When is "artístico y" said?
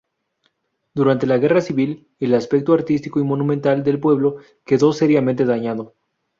2.73-3.23